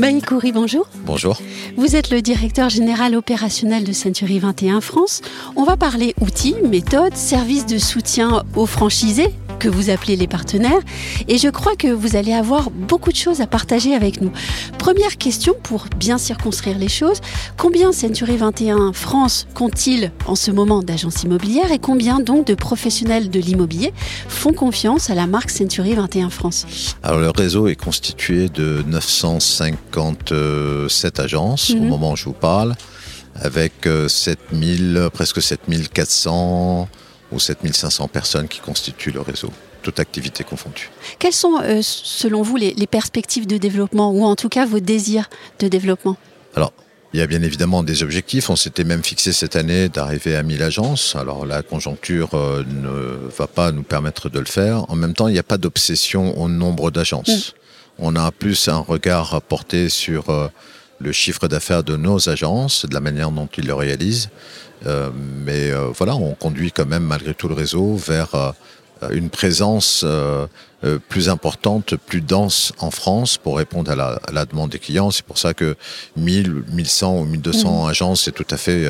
[0.00, 0.88] Coury, bonjour.
[1.04, 1.38] Bonjour.
[1.76, 5.20] Vous êtes le directeur général opérationnel de Century 21 France.
[5.56, 10.80] On va parler outils, méthodes, services de soutien aux franchisés que vous appelez les partenaires.
[11.28, 14.32] Et je crois que vous allez avoir beaucoup de choses à partager avec nous.
[14.78, 17.20] Première question pour bien circonscrire les choses.
[17.56, 23.30] Combien Century 21 France compte-t-il en ce moment d'agences immobilières et combien donc de professionnels
[23.30, 23.92] de l'immobilier
[24.28, 26.66] font confiance à la marque Century 21 France?
[27.02, 31.88] Alors le réseau est constitué de 957 agences au Mhm.
[31.88, 32.74] moment où je vous parle,
[33.34, 36.88] avec euh, 7000, presque 7400
[37.32, 39.50] ou 7500 personnes qui constituent le réseau,
[39.82, 40.90] toute activité confondue.
[41.18, 44.80] Quelles sont, euh, selon vous, les, les perspectives de développement ou en tout cas vos
[44.80, 46.16] désirs de développement?
[46.54, 46.72] Alors,
[47.12, 48.50] il y a bien évidemment des objectifs.
[48.50, 51.16] On s'était même fixé cette année d'arriver à 1000 agences.
[51.16, 54.88] Alors la conjoncture euh, ne va pas nous permettre de le faire.
[54.90, 57.54] En même temps, il n'y a pas d'obsession au nombre d'agences.
[57.98, 60.48] On a plus un regard porté sur euh,
[61.00, 64.28] le chiffre d'affaires de nos agences, de la manière dont ils le réalisent.
[64.86, 68.52] Euh, mais euh, voilà, on conduit quand même malgré tout le réseau vers euh,
[69.10, 70.04] une présence
[71.08, 75.10] plus importante, plus dense en France pour répondre à la, à la demande des clients.
[75.10, 75.74] C'est pour ça que
[76.16, 78.86] 1000, 1100 ou 1200 agences, c'est tout à fait,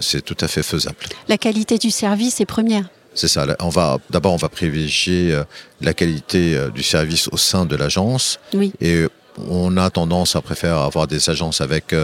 [0.00, 0.96] c'est tout à fait faisable.
[1.26, 2.88] La qualité du service est première.
[3.14, 3.44] C'est ça.
[3.58, 5.36] On va d'abord, on va privilégier
[5.80, 8.72] la qualité du service au sein de l'agence Oui.
[8.80, 9.06] et
[9.48, 11.94] on a tendance à préférer avoir des agences avec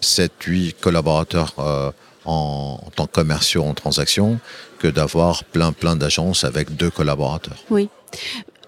[0.00, 1.90] 7, 8 collaborateurs euh,
[2.24, 4.38] en, en tant que commerciaux en transaction
[4.78, 7.58] que d'avoir plein plein d'agences avec deux collaborateurs.
[7.70, 7.88] Oui.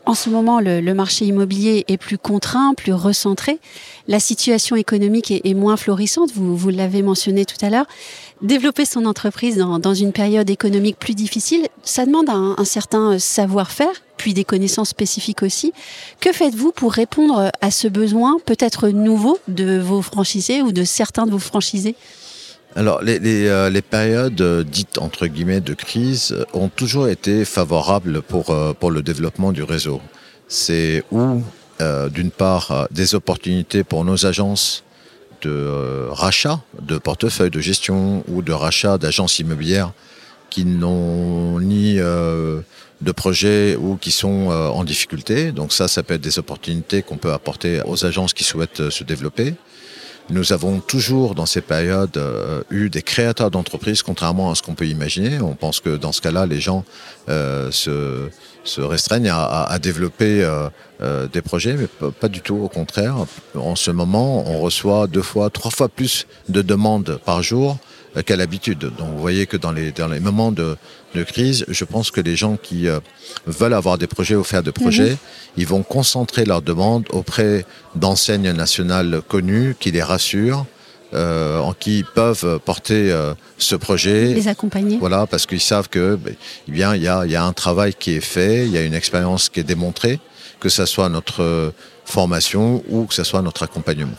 [0.05, 3.61] En ce moment, le, marché immobilier est plus contraint, plus recentré.
[4.09, 7.87] La situation économique est, moins florissante, vous, l'avez mentionné tout à l'heure.
[8.43, 14.35] Développer son entreprise dans, une période économique plus difficile, ça demande un certain savoir-faire, puis
[14.35, 15.73] des connaissances spécifiques aussi.
[16.21, 21.27] Que faites-vous pour répondre à ce besoin peut-être nouveau de vos franchisés ou de certains
[21.27, 21.95] de vos franchisés?
[22.75, 27.07] Alors, les, les, euh, les périodes euh, dites entre guillemets de crise euh, ont toujours
[27.09, 30.01] été favorables pour, pour le développement du réseau.
[30.49, 31.43] C'est où,
[31.83, 34.85] euh, d'une part, des opportunités pour nos agences
[35.43, 39.93] de rachat de portefeuilles de gestion ou de rachat d'agences immobilières
[40.49, 42.61] qui n'ont ni euh,
[43.01, 45.53] de projet ou qui sont en difficulté.
[45.53, 49.05] Donc ça, ça peut être des opportunités qu'on peut apporter aux agences qui souhaitent se
[49.05, 49.55] développer.
[50.31, 54.75] Nous avons toujours, dans ces périodes, euh, eu des créateurs d'entreprises, contrairement à ce qu'on
[54.75, 55.41] peut imaginer.
[55.41, 56.85] On pense que dans ce cas-là, les gens
[57.29, 58.29] euh, se,
[58.79, 60.43] restreignent à, à- à développer
[61.01, 62.57] euh, des projets, mais pas, pas du tout.
[62.57, 63.17] Au contraire,
[63.57, 67.77] en ce moment, on reçoit deux fois, trois fois plus de demandes par jour
[68.27, 68.79] qu'à l'habitude.
[68.79, 70.77] Donc, vous voyez que dans les, dans les moments de,
[71.15, 73.01] de crise, je pense que les gens qui euh,
[73.47, 75.17] veulent avoir des projets ou faire des projets,
[75.57, 77.65] ils vont concentrer leurs demandes auprès
[77.95, 80.67] d'enseignes nationales connues qui les rassurent,
[81.15, 84.33] euh, en qui peuvent porter euh, ce projet.
[84.33, 86.35] Les accompagner Voilà, parce qu'ils savent que, ben,
[86.69, 88.83] eh bien, il y a, y a un travail qui est fait, il y a
[88.83, 90.21] une expérience qui est démontrée,
[90.59, 91.71] que ce soit notre euh,
[92.07, 94.17] formation ou que ce soit notre accompagnement.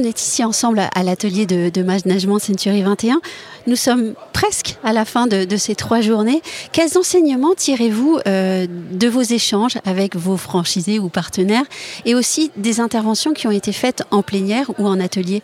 [0.00, 3.20] On est ici ensemble à l'atelier de, de management Century 21.
[3.66, 6.40] Nous sommes presque à la fin de, de ces trois journées.
[6.70, 11.64] Quels enseignements tirez-vous euh, de vos échanges avec vos franchisés ou partenaires
[12.04, 15.42] et aussi des interventions qui ont été faites en plénière ou en atelier?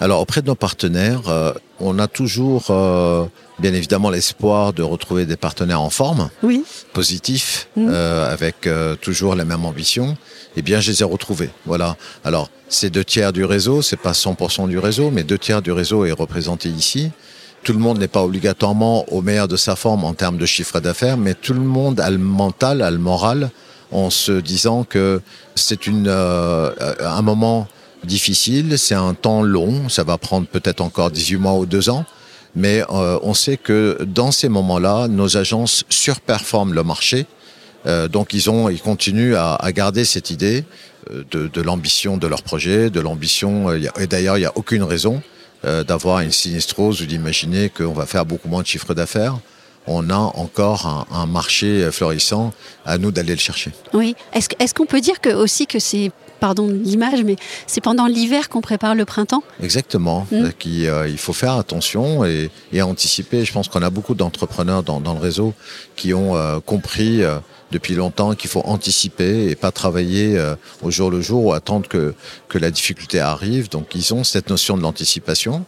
[0.00, 3.24] Alors auprès de nos partenaires, euh, on a toujours euh,
[3.58, 6.62] bien évidemment l'espoir de retrouver des partenaires en forme, Oui.
[6.92, 10.16] positifs, euh, avec euh, toujours la même ambition.
[10.58, 11.50] Eh bien, je les ai retrouvés.
[11.66, 11.96] Voilà.
[12.24, 15.70] Alors, c'est deux tiers du réseau, c'est pas 100% du réseau, mais deux tiers du
[15.70, 17.12] réseau est représenté ici.
[17.62, 20.80] Tout le monde n'est pas obligatoirement au meilleur de sa forme en termes de chiffre
[20.80, 23.50] d'affaires, mais tout le monde a le mental, a le moral,
[23.92, 25.20] en se disant que
[25.54, 27.68] c'est une euh, un moment
[28.02, 32.04] difficile, c'est un temps long, ça va prendre peut-être encore 18 mois ou deux ans,
[32.56, 37.26] mais euh, on sait que dans ces moments-là, nos agences surperforment le marché.
[37.88, 40.64] Euh, donc ils ont, ils continuent à, à garder cette idée
[41.10, 43.70] euh, de, de l'ambition de leur projet, de l'ambition.
[43.70, 45.22] euh, Et d'ailleurs, il n'y a aucune raison
[45.88, 49.38] d'avoir une sinistrose ou d'imaginer qu'on va faire beaucoup moins de chiffre d'affaires.
[49.88, 52.52] On a encore un, un marché florissant.
[52.84, 53.72] À nous d'aller le chercher.
[53.92, 54.14] Oui.
[54.32, 57.34] Est-ce est-ce qu'on peut dire que aussi que c'est, pardon l'image, mais
[57.66, 59.42] c'est pendant l'hiver qu'on prépare le printemps?
[59.60, 60.28] Exactement.
[60.30, 60.36] Mm.
[60.36, 63.44] Euh, euh, il faut faire attention et, et anticiper.
[63.44, 65.54] Je pense qu'on a beaucoup d'entrepreneurs dans, dans le réseau
[65.96, 67.38] qui ont euh, compris euh,
[67.70, 71.88] depuis longtemps qu'il faut anticiper et pas travailler euh, au jour le jour ou attendre
[71.88, 72.14] que,
[72.48, 73.68] que la difficulté arrive.
[73.68, 75.66] Donc ils ont cette notion de l'anticipation.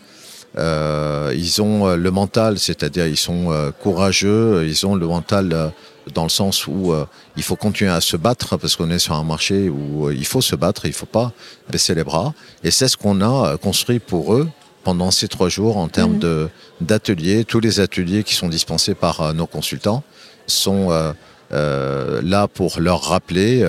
[0.59, 5.53] Euh, ils ont euh, le mental, c'est-à-dire ils sont euh, courageux, ils ont le mental
[5.53, 5.69] euh,
[6.15, 6.93] dans le sens où
[7.37, 10.41] il faut continuer à se battre parce qu'on est sur un marché où il faut
[10.41, 11.31] se battre, il ne faut pas
[11.69, 12.33] baisser les bras.
[12.65, 14.49] Et c'est ce qu'on a construit pour eux
[14.83, 16.49] pendant ces trois jours en termes mhm.
[16.81, 17.45] d'ateliers.
[17.45, 20.03] Tous les ateliers qui sont dispensés par nos consultants
[20.49, 21.15] sont
[21.51, 23.67] là pour leur rappeler,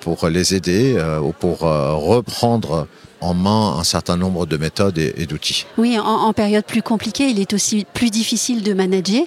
[0.00, 2.86] pour les aider ou pour reprendre
[3.20, 5.66] en main un certain nombre de méthodes et, d'outils.
[5.76, 9.22] Oui, en, période plus compliquée, il est aussi plus difficile de manager.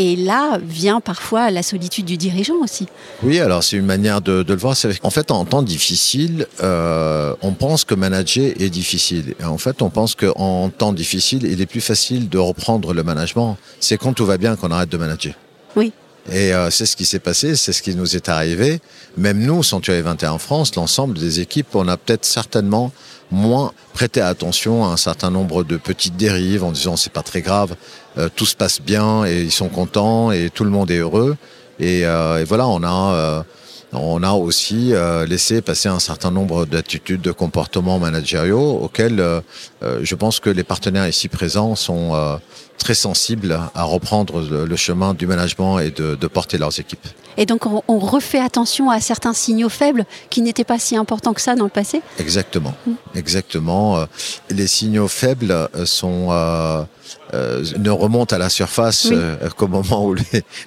[0.00, 2.86] Et là vient parfois la solitude du dirigeant aussi.
[3.24, 4.76] Oui, alors c'est une manière de, le voir.
[5.02, 9.34] En fait, en temps difficile, euh, on pense que manager est difficile.
[9.40, 13.02] Et en fait, on pense qu'en temps difficile, il est plus facile de reprendre le
[13.02, 13.56] management.
[13.80, 15.34] C'est quand tout va bien qu'on arrête de manager.
[15.74, 15.92] Oui.
[16.30, 18.80] Et euh, c'est ce qui s'est passé, c'est ce qui nous est arrivé.
[19.16, 22.92] Même nous, Sanctuary 21 France, l'ensemble des équipes, on a peut-être certainement
[23.30, 27.42] moins prêté attention à un certain nombre de petites dérives en disant c'est pas très
[27.42, 27.76] grave,
[28.16, 31.36] euh, tout se passe bien et ils sont contents et tout le monde est heureux.
[31.80, 33.44] Et, euh, et voilà, on a
[33.92, 39.40] on a aussi euh, laissé passer un certain nombre d'attitudes, de comportements managériaux auxquels euh,
[39.82, 42.38] euh, je pense que les partenaires ici présents sont
[42.76, 47.06] très sensibles à reprendre le, chemin du management et de, porter leurs équipes.
[47.36, 51.40] Et donc on, refait attention à certains signaux faibles qui n'étaient pas si importants que
[51.40, 52.02] ça dans le passé?
[52.18, 52.74] Exactement.
[53.14, 54.06] Exactement.
[54.50, 56.86] Les signaux faibles sont
[57.34, 60.16] euh, ne remontent à la surface euh, qu'au moment où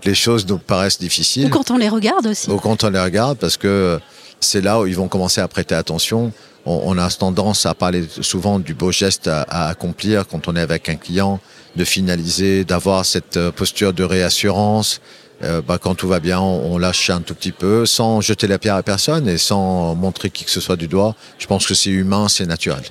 [0.05, 1.47] les, choses nous paraissent difficiles.
[1.47, 2.49] Ou quand on les regarde aussi.
[2.49, 3.99] Ou quand on les regarde, parce que
[4.39, 6.33] c'est là où ils vont commencer à prêter attention.
[6.65, 10.89] On, a tendance à parler souvent du beau geste à, accomplir quand on est avec
[10.89, 11.39] un client,
[11.75, 15.01] de finaliser, d'avoir cette euh, posture de réassurance,
[15.43, 18.57] euh, bah, quand tout va bien, on, lâche un tout petit peu, sans jeter la
[18.57, 21.15] pierre à personne et sans montrer qui que ce soit du doigt.
[21.37, 22.83] Je pense que c'est humain, c'est naturel.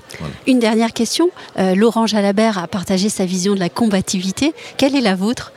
[0.47, 1.31] Une dernière question.
[1.59, 4.55] Euh, Laurent Jalabert a partagé sa vision de la combativité.
[4.77, 5.53] Quelle est la vôtre?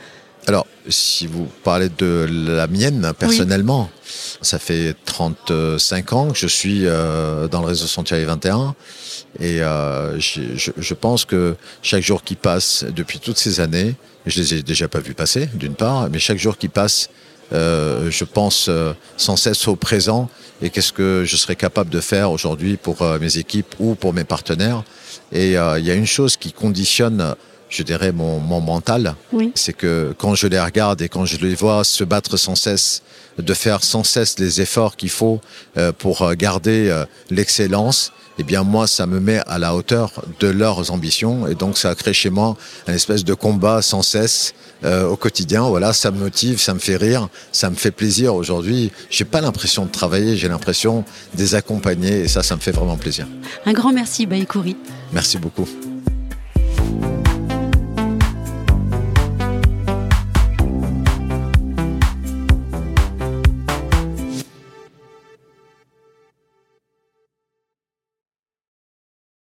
[0.46, 3.90] Alors, si vous parlez de la mienne, personnellement,
[4.42, 8.74] ça fait 35 ans que je suis euh, dans le réseau Sentier 21
[9.40, 10.42] et euh, je,
[10.76, 13.94] je, pense que chaque jour qui passe depuis toutes ces années,
[14.26, 17.08] je les ai déjà pas vus passer d'une part, mais chaque jour qui passe,
[17.52, 20.28] euh, je pense euh, sans cesse au présent
[20.62, 24.12] et qu'est-ce que je serais capable de faire aujourd'hui pour euh, mes équipes ou pour
[24.12, 24.82] mes partenaires.
[25.32, 27.34] Et euh, il y a une chose qui conditionne
[27.74, 29.16] je dirais, mon, mon mental.
[29.54, 33.02] C'est que quand je les regarde et quand je les vois se battre sans cesse,
[33.38, 35.40] de faire sans cesse les efforts qu'il faut
[35.76, 40.48] euh, pour garder euh, l'excellence, eh bien moi, ça me met à la hauteur de
[40.48, 42.56] leurs ambitions et donc ça crée chez moi
[42.86, 44.54] un espèce de combat sans cesse
[44.84, 45.62] euh, au quotidien.
[45.62, 48.34] Voilà, ça me motive, ça me fait rire, ça me fait plaisir.
[48.34, 51.04] Aujourd'hui, j'ai pas l'impression de travailler, j'ai l'impression
[51.34, 53.26] de les accompagner et ça, ça me fait vraiment plaisir.
[53.66, 54.76] Un grand merci, Baïkouri.
[55.12, 55.68] Merci beaucoup.